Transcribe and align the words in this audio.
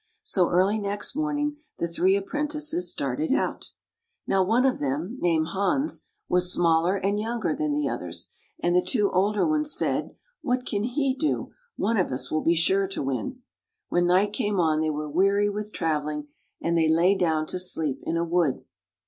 "So 0.33 0.49
early 0.49 0.79
next 0.79 1.15
morning 1.15 1.57
the 1.77 1.87
three 1.87 2.19
appren 2.19 2.47
tices 2.47 2.85
started 2.89 3.31
out. 3.35 3.69
Now 4.25 4.43
one 4.43 4.65
of 4.65 4.79
them, 4.79 5.17
named 5.19 5.49
Hans, 5.49 6.07
was 6.27 6.51
smaller 6.51 6.95
and 6.95 7.19
younger 7.19 7.53
than 7.55 7.71
the 7.71 7.87
others, 7.87 8.29
and 8.59 8.75
the 8.75 8.83
two 8.83 9.11
older 9.11 9.45
ones 9.47 9.71
said," 9.71 10.15
What 10.41 10.65
can 10.65 10.81
he 10.85 11.13
do? 11.15 11.51
One 11.75 11.97
of 11.97 12.11
us 12.11 12.31
will 12.31 12.41
be 12.41 12.55
sure 12.55 12.87
to 12.87 13.03
win." 13.03 13.43
When 13.89 14.07
night 14.07 14.33
came 14.33 14.59
on 14.59 14.79
they 14.81 14.89
were 14.89 15.07
weary 15.07 15.49
with 15.49 15.71
traveling, 15.71 16.29
and 16.59 16.75
they 16.75 16.89
lay 16.91 17.15
down 17.15 17.45
to 17.45 17.59
sleep 17.59 17.99
in 18.01 18.17
a 18.17 18.25
wood. 18.25 18.65